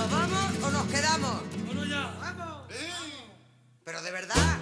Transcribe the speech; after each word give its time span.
¿Nos 0.00 0.10
vamos 0.10 0.64
o 0.64 0.70
nos 0.70 0.84
quedamos? 0.86 1.42
¡Vámonos 1.58 1.88
ya! 1.90 2.10
¡Vamos! 2.22 2.62
Pero 3.84 4.00
de 4.00 4.10
verdad. 4.10 4.58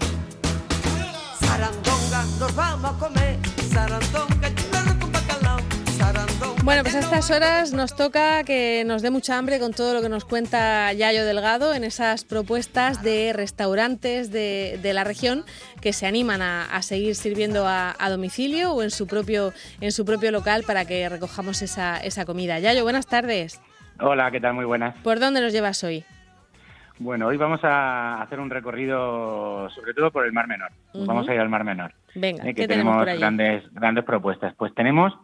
Sarandonga, 1.39 2.25
nos 2.41 2.55
vamos 2.57 2.93
a 2.93 2.99
comer. 2.99 3.39
Sarandonga, 3.73 4.55
churro 4.57 4.99
con 4.99 5.13
bacalao. 5.13 5.59
Sarandonga. 5.97 6.63
Bueno, 6.65 6.83
pues 6.83 6.97
a 6.97 6.99
estas 6.99 7.31
horas 7.31 7.73
nos 7.73 7.95
toca 7.95 8.43
que 8.43 8.83
nos 8.85 9.01
dé 9.01 9.11
mucha 9.11 9.39
hambre 9.39 9.61
con 9.61 9.73
todo 9.73 9.95
lo 9.95 10.03
que 10.03 10.09
nos 10.09 10.25
cuenta 10.25 10.93
Yayo 10.93 11.25
Delgado 11.25 11.73
en 11.73 11.85
esas 11.85 12.25
propuestas 12.25 13.05
de 13.05 13.33
restaurantes 13.33 14.33
de, 14.33 14.81
de 14.83 14.93
la 14.93 15.05
región 15.05 15.45
que 15.81 15.93
se 15.93 16.07
animan 16.07 16.43
a, 16.43 16.65
a 16.65 16.83
seguir 16.83 17.15
sirviendo 17.15 17.65
a, 17.69 17.95
a 17.97 18.11
domicilio 18.11 18.73
o 18.73 18.83
en 18.83 18.91
su 18.91 19.07
propio 19.07 19.53
en 19.81 19.93
su 19.93 20.05
propio 20.05 20.33
local 20.33 20.65
para 20.65 20.85
que 20.85 21.09
recojamos 21.09 21.63
esa, 21.63 21.97
esa 21.99 22.25
comida. 22.25 22.59
Yayo, 22.59 22.83
buenas 22.83 23.07
tardes. 23.07 23.61
Hola, 24.01 24.31
¿qué 24.31 24.41
tal? 24.41 24.55
Muy 24.55 24.65
buenas. 24.65 24.97
¿Por 24.99 25.19
dónde 25.19 25.41
nos 25.41 25.53
llevas 25.53 25.83
hoy? 25.83 26.05
Bueno, 27.01 27.27
hoy 27.27 27.37
vamos 27.37 27.61
a 27.63 28.23
hacer 28.23 28.41
un 28.41 28.51
recorrido 28.51 29.69
sobre 29.71 29.95
todo 29.95 30.11
por 30.11 30.25
el 30.25 30.33
Mar 30.33 30.49
Menor. 30.49 30.71
Vamos 31.07 31.29
a 31.29 31.35
ir 31.35 31.41
al 31.41 31.49
Mar 31.49 31.65
Menor. 31.65 31.93
Venga, 32.15 32.43
eh, 32.43 32.55
¿qué 32.55 32.63
que 32.63 32.69
tenemos 32.69 33.05
tenemos 33.05 33.07
por 33.07 33.21
grandes, 33.21 33.73
grandes 33.73 34.05
propuestas. 34.05 34.55
Pues 34.55 34.75
tenemos 34.75 35.17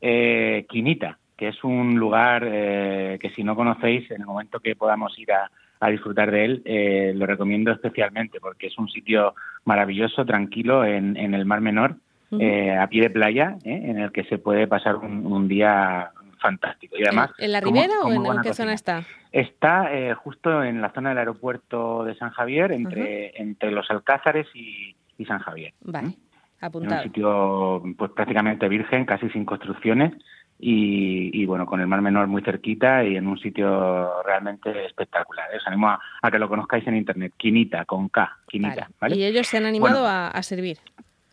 eh, 0.00 0.66
Quinita, 0.68 1.18
que 1.36 1.48
es 1.48 1.62
un 1.64 1.96
lugar 1.96 2.44
eh, 2.46 3.18
que 3.20 3.30
si 3.30 3.44
no 3.44 3.54
conocéis, 3.54 4.10
en 4.10 4.20
el 4.20 4.26
momento 4.26 4.60
que 4.60 4.76
podamos 4.76 5.16
ir 5.18 5.32
a, 5.32 5.50
a 5.80 5.90
disfrutar 5.90 6.30
de 6.30 6.44
él, 6.44 6.62
eh, 6.64 7.12
lo 7.14 7.26
recomiendo 7.26 7.72
especialmente 7.72 8.40
porque 8.40 8.68
es 8.68 8.78
un 8.78 8.88
sitio 8.88 9.34
maravilloso, 9.64 10.24
tranquilo, 10.24 10.84
en, 10.84 11.16
en 11.16 11.34
el 11.34 11.44
Mar 11.44 11.60
Menor, 11.60 11.96
eh, 12.38 12.74
a 12.74 12.86
pie 12.86 13.02
de 13.02 13.10
playa, 13.10 13.56
eh, 13.64 13.82
en 13.84 13.98
el 13.98 14.10
que 14.10 14.24
se 14.24 14.38
puede 14.38 14.66
pasar 14.66 14.96
un, 14.96 15.26
un 15.26 15.48
día 15.48 16.12
fantástico. 16.42 16.96
Y 16.98 17.04
además, 17.06 17.30
¿En, 17.38 17.46
en 17.46 17.52
la 17.52 17.60
ribera 17.60 17.94
o 18.04 18.12
en, 18.12 18.42
qué 18.42 18.52
zona 18.52 18.74
está? 18.74 19.02
Está 19.30 19.94
eh, 19.94 20.12
justo 20.14 20.62
en 20.62 20.82
la 20.82 20.90
zona 20.90 21.08
del 21.10 21.18
aeropuerto 21.18 22.04
de 22.04 22.14
San 22.16 22.30
Javier, 22.30 22.72
entre, 22.72 23.40
entre 23.40 23.70
los 23.70 23.90
Alcázares 23.90 24.46
y, 24.54 24.94
y 25.16 25.24
San 25.24 25.38
Javier. 25.38 25.72
Vale, 25.80 26.08
¿Mm? 26.08 26.10
En 26.10 26.16
un 26.60 26.66
apuntado. 26.66 27.02
sitio 27.04 27.82
pues 27.96 28.10
prácticamente 28.12 28.68
virgen, 28.68 29.06
casi 29.06 29.30
sin 29.30 29.44
construcciones 29.46 30.12
y, 30.60 31.30
y, 31.40 31.44
bueno, 31.46 31.66
con 31.66 31.80
el 31.80 31.88
Mar 31.88 32.02
Menor 32.02 32.28
muy 32.28 32.42
cerquita 32.42 33.02
y 33.04 33.16
en 33.16 33.26
un 33.26 33.36
sitio 33.38 34.22
realmente 34.22 34.84
espectacular. 34.86 35.48
¿eh? 35.52 35.56
Os 35.56 35.66
animo 35.66 35.88
a, 35.88 35.98
a 36.22 36.30
que 36.30 36.38
lo 36.38 36.48
conozcáis 36.48 36.86
en 36.86 36.94
internet, 36.96 37.32
Quinita, 37.36 37.84
con 37.84 38.08
K, 38.10 38.38
Quinita. 38.46 38.74
Vale. 38.82 38.86
¿vale? 39.00 39.16
Y 39.16 39.24
ellos 39.24 39.46
se 39.48 39.56
han 39.56 39.64
animado 39.66 40.02
Bueno. 40.02 40.08
a, 40.08 40.28
a 40.28 40.42
servir. 40.44 40.78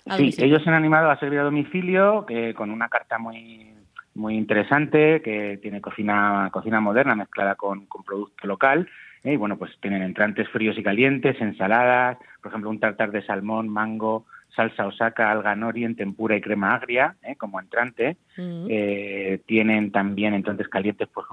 a 0.07 0.15
Sí, 0.15 0.23
domicilio. 0.23 0.45
ellos 0.47 0.63
se 0.63 0.69
han 0.69 0.75
animado 0.75 1.11
a 1.11 1.19
servir 1.19 1.37
a 1.39 1.43
domicilio 1.43 2.25
que 2.25 2.55
con 2.55 2.71
una 2.71 2.89
carta 2.89 3.19
muy 3.19 3.75
muy 4.19 4.35
interesante 4.35 5.21
que 5.21 5.57
tiene 5.61 5.81
cocina 5.81 6.49
cocina 6.51 6.79
moderna 6.79 7.15
mezclada 7.15 7.55
con, 7.55 7.85
con 7.87 8.03
producto 8.03 8.45
local 8.45 8.87
¿eh? 9.23 9.33
y 9.33 9.37
bueno 9.37 9.57
pues 9.57 9.71
tienen 9.81 10.03
entrantes 10.03 10.47
fríos 10.49 10.77
y 10.77 10.83
calientes, 10.83 11.39
ensaladas, 11.41 12.17
por 12.41 12.51
ejemplo 12.51 12.69
un 12.69 12.79
tartar 12.79 13.11
de 13.11 13.25
salmón, 13.25 13.69
mango, 13.69 14.25
salsa 14.55 14.85
osaka, 14.85 15.31
alga 15.31 15.55
nori 15.55 15.85
en 15.85 15.95
tempura 15.95 16.35
y 16.35 16.41
crema 16.41 16.75
agria 16.75 17.15
¿eh? 17.23 17.35
como 17.35 17.59
entrante. 17.59 18.17
Ujú. 18.37 18.67
Eh, 18.69 19.41
tienen 19.45 19.91
también 19.91 20.33
entrantes 20.33 20.67
calientes 20.67 21.07
pues 21.13 21.25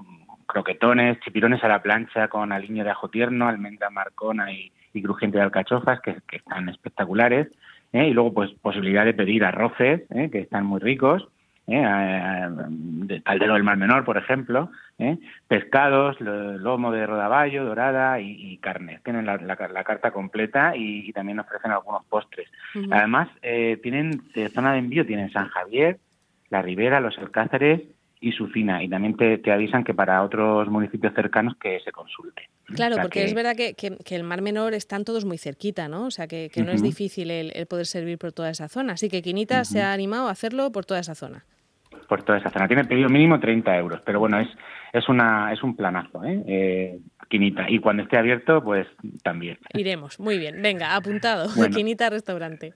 croquetones, 0.47 1.19
chipirones 1.21 1.63
a 1.65 1.69
la 1.69 1.83
plancha 1.83 2.29
con 2.29 2.53
aliño 2.53 2.85
de 2.85 2.91
ajo 2.91 3.09
tierno, 3.09 3.49
almendra 3.49 3.91
marcona 3.91 4.53
y, 4.53 4.73
y 4.93 5.03
crujiente 5.03 5.39
de 5.39 5.45
alcachofas 5.45 6.01
que, 6.01 6.17
que 6.29 6.37
están 6.37 6.69
espectaculares. 6.69 7.49
¿eh? 7.93 8.09
Y 8.09 8.13
luego 8.13 8.33
pues 8.33 8.51
posibilidad 8.63 9.05
de 9.05 9.15
pedir 9.15 9.45
arroces 9.45 10.03
¿eh? 10.11 10.31
que 10.31 10.41
están 10.41 10.65
muy 10.67 10.81
ricos. 10.81 11.29
¿Eh? 11.67 11.83
Eh, 11.85 12.49
de 12.59 13.23
caldero 13.23 13.55
del 13.55 13.65
Mar 13.65 13.77
Menor, 13.77 14.05
por 14.05 14.17
ejemplo, 14.17 14.71
¿eh? 14.99 15.19
pescados, 15.49 16.21
lo- 16.21 16.59
lomo 16.59 16.93
de 16.93 17.07
rodaballo, 17.07 17.65
dorada 17.65 18.21
y, 18.21 18.31
y 18.53 18.59
carne. 18.59 19.01
Tienen 19.05 19.27
la, 19.27 19.37
la- 19.37 19.69
la 19.73 19.85
carta 19.85 20.11
completa 20.11 20.77
y, 20.77 21.09
y 21.09 21.13
también 21.13 21.39
ofrecen 21.41 21.71
algunos 21.73 22.05
postres. 22.07 22.49
Además, 22.91 23.29
eh, 23.43 23.79
tienen 23.83 24.23
de 24.35 24.49
zona 24.51 24.73
de 24.73 24.79
envío, 24.79 25.07
tienen 25.07 25.31
San 25.33 25.49
Javier, 25.49 25.99
La 26.51 26.63
Ribera, 26.63 27.01
Los 27.01 27.19
Alcázares 27.19 27.83
y 28.21 28.33
Sucina. 28.33 28.83
Y 28.83 28.89
también 28.89 29.17
te, 29.17 29.39
te 29.39 29.53
avisan 29.53 29.85
que 29.85 29.93
para 29.95 30.23
otros 30.23 30.69
municipios 30.69 31.13
cercanos 31.15 31.57
que 31.57 31.81
se 31.81 31.93
consulte. 31.93 32.49
Claro, 32.75 32.95
O 32.95 32.97
sea 32.97 33.03
porque 33.03 33.21
que- 33.21 33.25
es 33.27 33.35
verdad 33.35 33.55
que, 33.57 33.75
que- 33.75 33.97
que 34.05 34.17
el 34.17 34.25
Mar 34.25 34.43
Menor 34.43 34.75
están 34.75 35.05
todos 35.05 35.25
muy 35.25 35.39
cerquita, 35.39 35.87
¿no? 35.89 36.07
O 36.07 36.11
sea, 36.11 36.27
que, 36.27 36.51
que 36.53 36.63
no 36.63 36.73
es 36.73 36.83
difícil 36.83 37.31
el, 37.31 37.53
el 37.55 37.67
poder 37.67 37.87
servir 37.87 38.19
por 38.19 38.33
toda 38.33 38.51
esa 38.51 38.69
zona. 38.69 38.95
Así 38.95 39.09
que 39.09 39.23
Quinita 39.23 39.65
se 39.65 39.83
ha 39.83 39.93
animado 39.93 40.29
a 40.29 40.33
hacerlo 40.33 40.73
por 40.73 40.85
toda 40.85 41.01
esa 41.01 41.15
zona. 41.15 41.45
Por 42.07 42.23
toda 42.23 42.39
esa 42.39 42.51
zona. 42.51 42.67
Tiene 42.69 42.85
pedido 42.85 43.09
mínimo 43.09 43.39
30 43.41 43.77
euros, 43.79 44.01
pero 44.05 44.19
bueno, 44.21 44.39
es 44.41 44.49
es 44.93 45.09
una 45.09 45.53
es 45.53 45.63
un 45.63 45.77
planazo, 45.77 46.25
¿eh? 46.25 46.43
Eh, 46.47 46.99
Quinita. 47.29 47.69
Y 47.69 47.81
cuando 47.81 48.03
esté 48.05 48.17
abierto, 48.19 48.63
pues 48.63 48.87
también. 49.23 49.59
Iremos, 49.75 50.19
muy 50.21 50.39
bien. 50.39 50.63
Venga, 50.63 50.95
apuntado. 50.97 51.49
Bueno. 51.57 51.75
Quinita 51.77 52.09
Restaurante. 52.09 52.73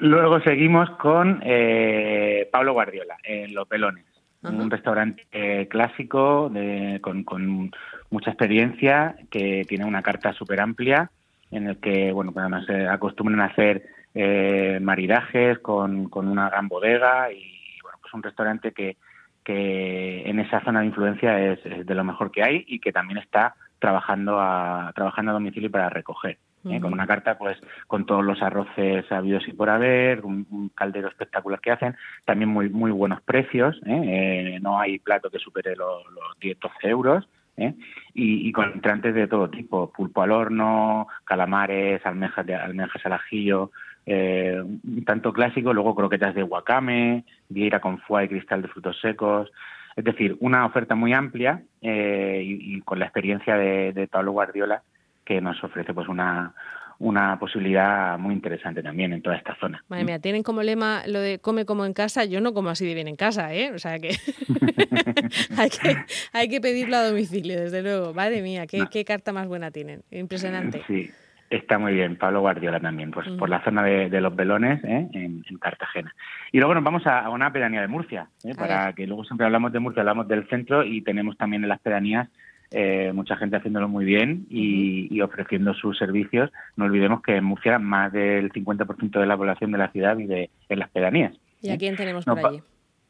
Luego 0.00 0.40
seguimos 0.40 0.88
con 0.98 1.40
eh, 1.44 2.48
Pablo 2.52 2.72
Guardiola, 2.72 3.16
en 3.24 3.52
Los 3.54 3.66
Pelones. 3.68 4.04
Ajá. 4.42 4.54
Un 4.54 4.70
restaurante 4.70 5.26
eh, 5.32 5.66
clásico 5.68 6.48
de- 6.48 7.00
con, 7.02 7.24
con 7.24 7.72
mucha 8.10 8.30
experiencia, 8.30 9.16
que 9.30 9.64
tiene 9.68 9.84
una 9.84 10.00
carta 10.02 10.32
súper 10.32 10.60
amplia, 10.60 11.10
en 11.50 11.66
el 11.66 11.78
que, 11.78 12.12
bueno, 12.12 12.30
pues 12.32 12.42
además 12.44 12.64
se 12.66 12.86
acostumbran 12.86 13.40
a 13.40 13.46
hacer 13.46 13.82
eh, 14.14 14.78
maridajes 14.80 15.58
con, 15.58 16.08
con 16.08 16.28
una 16.28 16.48
gran 16.50 16.68
bodega 16.68 17.32
y, 17.32 17.57
pues 18.08 18.14
un 18.14 18.22
restaurante 18.22 18.72
que, 18.72 18.96
que 19.44 20.28
en 20.28 20.38
esa 20.40 20.60
zona 20.64 20.80
de 20.80 20.86
influencia 20.86 21.38
es, 21.52 21.64
es 21.64 21.86
de 21.86 21.94
lo 21.94 22.04
mejor 22.04 22.30
que 22.30 22.42
hay 22.42 22.64
y 22.66 22.80
que 22.80 22.92
también 22.92 23.18
está 23.18 23.54
trabajando 23.78 24.40
a, 24.40 24.92
trabajando 24.94 25.30
a 25.30 25.34
domicilio 25.34 25.70
para 25.70 25.90
recoger. 25.90 26.38
¿eh? 26.68 26.80
Con 26.80 26.92
una 26.92 27.06
carta, 27.06 27.38
pues, 27.38 27.56
con 27.86 28.04
todos 28.04 28.24
los 28.24 28.42
arroces 28.42 29.10
habidos 29.12 29.46
y 29.46 29.52
por 29.52 29.70
haber, 29.70 30.24
un, 30.24 30.46
un 30.50 30.68
caldero 30.70 31.08
espectacular 31.08 31.60
que 31.60 31.70
hacen, 31.70 31.96
también 32.24 32.50
muy 32.50 32.68
muy 32.68 32.90
buenos 32.90 33.22
precios, 33.22 33.80
¿eh? 33.86 34.56
Eh, 34.56 34.58
no 34.60 34.78
hay 34.78 34.98
plato 34.98 35.30
que 35.30 35.38
supere 35.38 35.76
los, 35.76 36.04
los 36.12 36.38
10, 36.40 36.58
12 36.58 36.88
euros, 36.88 37.28
¿eh? 37.58 37.74
y, 38.14 38.48
y 38.48 38.52
con 38.52 38.72
entrantes 38.72 39.14
de 39.14 39.26
todo 39.26 39.50
tipo, 39.50 39.92
pulpo 39.92 40.22
al 40.22 40.32
horno, 40.32 41.08
calamares, 41.24 42.04
almejas, 42.06 42.46
de, 42.46 42.54
almejas 42.54 43.04
al 43.04 43.12
ajillo, 43.12 43.70
eh, 44.06 44.62
tanto 45.04 45.32
clásico, 45.32 45.74
luego 45.74 45.94
croquetas 45.94 46.34
de 46.34 46.42
wakame, 46.42 47.24
vieira 47.48 47.80
con 47.80 47.98
foie 47.98 48.24
y 48.24 48.28
cristal 48.28 48.62
de 48.62 48.68
frutos 48.68 48.98
secos, 49.00 49.50
es 49.96 50.04
decir, 50.04 50.36
una 50.40 50.64
oferta 50.64 50.94
muy 50.94 51.12
amplia 51.12 51.62
eh, 51.82 52.42
y, 52.44 52.76
y 52.76 52.80
con 52.82 52.98
la 52.98 53.06
experiencia 53.06 53.56
de, 53.56 53.92
de 53.92 54.06
Pablo 54.06 54.32
Guardiola 54.32 54.82
que 55.28 55.42
nos 55.42 55.62
ofrece 55.62 55.92
pues 55.92 56.08
una, 56.08 56.54
una 57.00 57.38
posibilidad 57.38 58.18
muy 58.18 58.34
interesante 58.34 58.82
también 58.82 59.12
en 59.12 59.22
toda 59.22 59.36
esta 59.36 59.54
zona. 59.60 59.84
Madre 59.88 60.04
mía, 60.04 60.18
tienen 60.18 60.42
como 60.42 60.62
lema 60.62 61.02
lo 61.06 61.20
de 61.20 61.38
come 61.38 61.64
como 61.64 61.84
en 61.86 61.92
casa. 61.92 62.24
Yo 62.24 62.40
no 62.40 62.52
como 62.52 62.70
así 62.70 62.86
de 62.86 62.94
bien 62.94 63.06
en 63.08 63.16
casa, 63.16 63.54
¿eh? 63.54 63.70
O 63.72 63.78
sea 63.78 63.98
que 64.00 64.10
hay 65.56 65.70
que, 65.70 65.96
hay 66.32 66.48
que 66.48 66.60
pedirlo 66.60 66.96
a 66.96 67.08
domicilio, 67.08 67.60
desde 67.60 67.82
luego. 67.82 68.14
Madre 68.14 68.42
mía, 68.42 68.66
qué, 68.66 68.78
No. 68.78 68.90
qué 68.90 69.04
carta 69.04 69.32
más 69.32 69.46
buena 69.46 69.70
tienen. 69.70 70.02
Impresionante. 70.10 70.82
Sí, 70.88 71.10
está 71.50 71.78
muy 71.78 71.92
bien. 71.94 72.16
Pablo 72.16 72.40
Guardiola 72.40 72.80
también, 72.80 73.12
pues 73.12 73.28
por 73.38 73.48
la 73.48 73.62
zona 73.62 73.82
de, 73.84 74.10
de 74.10 74.20
los 74.20 74.34
Belones, 74.34 74.82
¿eh? 74.82 75.08
en, 75.12 75.44
en 75.48 75.58
Cartagena. 75.58 76.12
Y 76.50 76.58
luego 76.58 76.74
nos 76.74 76.82
vamos 76.82 77.06
a, 77.06 77.20
a 77.20 77.30
una 77.30 77.52
pedanía 77.52 77.80
de 77.80 77.88
Murcia, 77.88 78.28
¿eh? 78.42 78.54
Para 78.56 78.86
ver. 78.86 78.94
que 78.96 79.06
luego 79.06 79.24
siempre 79.24 79.46
hablamos 79.46 79.72
de 79.72 79.78
Murcia, 79.78 80.00
hablamos 80.00 80.26
del 80.26 80.48
centro 80.48 80.82
y 80.82 81.02
tenemos 81.02 81.36
también 81.36 81.62
en 81.62 81.68
las 81.68 81.80
pedanías 81.80 82.28
eh, 82.70 83.12
mucha 83.14 83.36
gente 83.36 83.56
haciéndolo 83.56 83.88
muy 83.88 84.04
bien 84.04 84.46
y, 84.50 85.08
y 85.14 85.20
ofreciendo 85.22 85.74
sus 85.74 85.96
servicios. 85.98 86.50
No 86.76 86.84
olvidemos 86.86 87.22
que 87.22 87.36
en 87.36 87.44
Murcia 87.44 87.78
más 87.78 88.12
del 88.12 88.50
50% 88.52 89.18
de 89.20 89.26
la 89.26 89.36
población 89.36 89.72
de 89.72 89.78
la 89.78 89.88
ciudad 89.90 90.16
vive 90.16 90.50
en 90.68 90.78
las 90.78 90.90
pedanías. 90.90 91.34
¿Y 91.62 91.70
¿eh? 91.70 91.72
a 91.72 91.78
quién 91.78 91.96
tenemos 91.96 92.24
por 92.24 92.38
allí? 92.38 92.62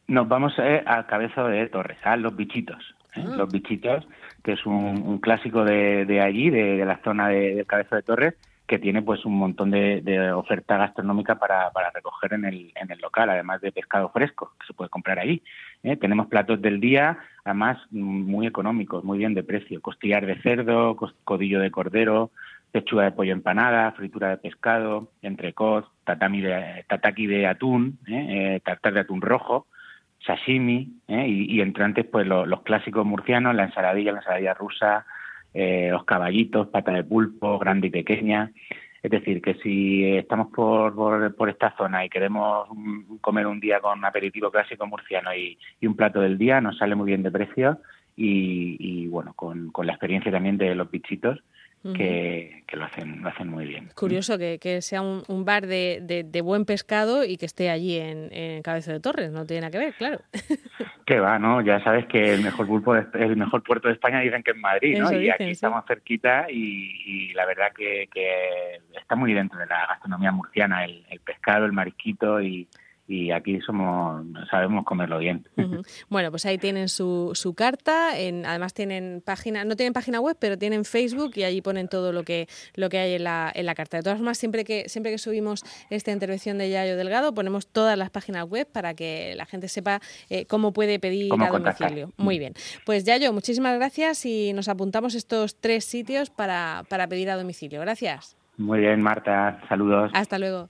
Nos 0.07 0.27
vamos 0.29 0.55
eh, 0.59 0.83
al 0.87 1.07
cabezo 1.07 1.47
de 1.49 1.67
Torres, 1.69 1.99
a 2.05 2.17
Los 2.17 2.35
Bichitos. 2.35 2.95
¿eh? 3.15 3.25
Ah. 3.27 3.35
Los 3.37 3.53
Bichitos, 3.53 4.07
que 4.43 4.53
es 4.53 4.65
un, 4.65 4.75
un 5.05 5.19
clásico 5.19 5.65
de, 5.65 6.07
de 6.07 6.21
allí, 6.21 6.49
de, 6.51 6.77
de 6.79 6.85
la 6.87 6.99
zona 7.05 7.29
de- 7.29 7.57
del 7.57 7.67
cabezo 7.67 7.95
de 7.97 8.03
Torres, 8.03 8.35
que 8.67 8.79
tiene 8.79 9.01
pues 9.03 9.25
un 9.25 9.35
montón 9.37 9.71
de, 9.71 10.03
de 10.03 10.31
oferta 10.33 10.77
gastronómica 10.77 11.37
para, 11.37 11.71
para 11.71 11.91
recoger 11.91 12.35
en 12.35 12.45
el, 12.45 12.71
en 12.75 12.91
el 12.91 12.99
local, 13.01 13.31
además 13.31 13.61
de 13.63 13.73
pescado 13.73 14.11
fresco, 14.11 14.53
que 14.61 14.67
se 14.67 14.75
puede 14.75 14.91
comprar 14.91 15.19
allí. 15.19 15.43
¿Eh? 15.83 15.97
Tenemos 15.97 16.27
platos 16.27 16.61
del 16.61 16.81
día, 16.81 17.19
además 17.45 17.79
muy 17.91 18.47
económicos, 18.47 19.05
muy 19.05 19.19
bien 19.19 19.35
de 19.35 19.43
precio. 19.43 19.81
Costillar 19.81 20.27
de 20.27 20.41
cerdo, 20.43 20.97
codillo 21.25 21.61
de 21.61 21.71
cordero, 21.71 22.31
pechuga 22.71 23.05
de 23.05 23.13
pollo 23.13 23.33
empanada, 23.33 23.93
fritura 23.93 24.29
de 24.31 24.37
pescado, 24.39 25.11
entrecot, 25.23 25.89
tatami 26.05 26.41
de, 26.41 26.85
tataki 26.89 27.27
de 27.27 27.47
atún, 27.47 27.99
¿eh? 28.07 28.57
Eh, 28.57 28.61
tartar 28.65 28.93
de 28.95 29.01
atún 29.01 29.21
rojo, 29.23 29.67
sashimi 30.27 30.93
¿eh? 31.09 31.27
y, 31.29 31.57
y 31.57 31.61
entrantes 31.61 32.05
pues 32.05 32.27
lo- 32.27 32.45
los 32.45 32.63
clásicos 32.63 33.07
murcianos, 33.07 33.55
la 33.55 33.65
ensaladilla, 33.65 34.13
la 34.13 34.19
ensaladilla 34.19 34.55
rusa, 34.55 35.07
eh, 35.55 35.89
los 35.91 36.05
caballitos, 36.05 36.69
pata 36.69 36.93
de 36.93 37.05
pulpo, 37.05 37.59
grande 37.59 37.87
y 37.87 37.91
pequeña. 37.91 38.51
Es 39.03 39.11
decir, 39.11 39.41
que 39.41 39.55
si 39.55 40.05
estamos 40.17 40.49
por, 40.49 40.95
por, 40.95 41.35
por 41.37 41.49
esta 41.49 41.75
zona 41.77 42.05
y 42.05 42.09
queremos 42.09 42.69
comer 43.21 43.47
un 43.47 43.61
día 43.61 43.81
con 43.81 43.99
un 43.99 44.05
aperitivo 44.05 44.51
clásico 44.51 44.87
murciano 44.87 45.35
y, 45.35 45.59
y 45.81 45.87
un 45.87 45.97
plato 45.97 46.21
del 46.21 46.37
día, 46.37 46.61
nos 46.61 46.79
sale 46.79 46.95
muy 46.95 47.07
bien 47.07 47.23
de 47.23 47.31
precio 47.31 47.81
y, 48.21 49.07
bueno, 49.07 49.33
con, 49.35 49.71
con 49.71 49.87
la 49.87 49.93
experiencia 49.93 50.33
también 50.33 50.59
de 50.59 50.75
los 50.75 50.91
bichitos 50.91 51.39
que, 51.95 52.65
lo 52.73 52.85
hacen 52.85 53.23
lo 53.23 53.29
hacen 53.29 53.49
muy 53.49 53.67
bien. 53.67 53.89
Curioso 53.95 54.37
que, 54.37 54.59
que 54.59 54.83
sea 54.83 55.01
un, 55.01 55.45
bar 55.45 55.67
de, 55.67 56.25
de, 56.25 56.41
buen 56.41 56.65
pescado 56.65 57.25
y 57.25 57.37
que 57.37 57.47
esté 57.47 57.71
allí 57.71 57.97
en, 57.97 58.29
en 58.33 58.63
Cabeza 58.63 58.93
de 58.93 59.01
Torres, 59.01 59.31
no 59.31 59.47
tiene 59.47 59.63
nada 59.63 59.71
que 59.71 59.79
ver, 59.79 59.95
claro. 59.95 60.21
Que 61.09 61.21
va, 61.21 61.39
¿no? 61.39 61.63
Ya 61.63 61.83
sabes 61.83 62.05
que 62.05 62.35
el 62.35 62.43
mejor 62.43 62.67
pulpo, 62.67 62.95
el 62.95 63.35
mejor 63.35 63.63
puerto 63.63 63.89
de 63.89 63.95
España 63.95 64.21
dicen 64.21 64.43
que 64.43 64.51
es 64.51 64.59
Madrid, 64.59 64.99
¿no? 64.99 65.11
y 65.11 65.31
aquí 65.31 65.45
estamos 65.45 65.83
cerquita 65.87 66.49
y, 66.51 67.33
la 67.33 67.47
verdad 67.47 67.73
que, 67.75 68.11
que, 68.13 68.79
está 68.95 69.17
muy 69.17 69.33
dentro 69.33 69.59
de 69.59 69.65
la 69.65 69.87
gastronomía 69.87 70.33
murciana, 70.33 70.85
el, 70.85 71.07
el 71.09 71.21
pescado, 71.21 71.65
el 71.65 71.73
marisquito 71.73 72.43
y, 72.43 72.69
y 73.09 73.31
aquí 73.31 73.59
somos 73.63 74.27
sabemos 74.51 74.85
comerlo 74.85 75.19
bien. 75.19 75.47
Bueno, 76.11 76.31
pues 76.31 76.45
ahí 76.45 76.59
tienen 76.59 76.91
su, 76.91 77.31
su 77.35 77.55
carta, 77.55 78.19
en, 78.19 78.45
además 78.45 78.75
tienen 78.75 79.23
página, 79.25 79.65
no 79.65 79.77
tienen 79.77 79.95
página 79.95 80.21
web, 80.21 80.37
pero 80.39 80.59
tienen 80.59 80.85
Facebook 80.85 81.33
y 81.37 81.45
allí 81.45 81.63
ponen 81.63 81.89
todo 81.89 82.13
lo 82.13 82.23
que 82.23 82.49
lo 82.75 82.91
que 82.91 82.99
hay 82.99 83.15
en 83.15 83.25
la, 83.25 83.51
en 83.55 83.65
la 83.65 83.75
carta. 83.75 83.97
De 83.97 84.03
todas 84.03 84.19
formas, 84.19 84.37
siempre 84.37 84.63
que 84.63 84.91
siempre 84.91 85.11
que 85.11 85.19
subimos 85.19 85.65
esta 85.89 86.13
intervención 86.13 86.59
de 86.59 86.69
Yayo 86.69 86.97
Delgado, 86.97 87.33
ponemos 87.33 87.67
todas 87.67 87.97
las 87.97 88.11
páginas 88.11 88.45
web 88.45 88.69
para 88.71 88.93
que 88.93 89.35
la 89.37 89.47
gente 89.47 89.69
sepa 89.69 90.01
eh, 90.29 90.45
cómo 90.45 90.75
puede 90.75 91.01
pedir 91.01 91.33
a 91.33 91.49
domicilio. 91.49 92.13
Muy 92.19 92.37
mm. 92.37 92.39
bien. 92.39 92.53
Pues 92.85 93.05
Yayo, 93.05 93.33
muchísimas 93.33 93.75
gracias 93.77 94.27
y 94.27 94.53
nos 94.53 94.69
apuntamos 94.69 95.15
estos 95.15 95.59
tres 95.59 95.87
sitios 95.87 96.29
para, 96.29 96.85
para 96.91 97.07
pedir 97.07 97.31
a 97.31 97.37
domicilio. 97.37 97.81
Gracias. 97.81 98.37
Muy 98.59 98.81
bien, 98.81 99.01
Marta. 99.01 99.61
Saludos. 99.69 100.11
Hasta 100.13 100.39
luego. 100.39 100.69